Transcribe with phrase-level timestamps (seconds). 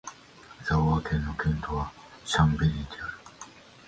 [0.63, 1.91] サヴォワ県の県都は
[2.25, 3.19] シャンベリである